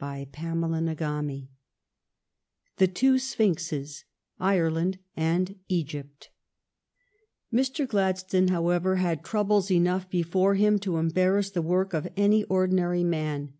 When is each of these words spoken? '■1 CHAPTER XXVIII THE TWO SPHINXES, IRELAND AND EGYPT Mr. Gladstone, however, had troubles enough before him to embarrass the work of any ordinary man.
'■1 0.00 0.28
CHAPTER 0.34 0.90
XXVIII 1.04 1.50
THE 2.78 2.86
TWO 2.88 3.18
SPHINXES, 3.18 4.04
IRELAND 4.40 4.98
AND 5.14 5.56
EGYPT 5.68 6.30
Mr. 7.52 7.86
Gladstone, 7.86 8.48
however, 8.48 8.96
had 8.96 9.22
troubles 9.22 9.70
enough 9.70 10.08
before 10.08 10.54
him 10.54 10.78
to 10.78 10.96
embarrass 10.96 11.50
the 11.50 11.60
work 11.60 11.92
of 11.92 12.08
any 12.16 12.42
ordinary 12.44 13.04
man. 13.04 13.52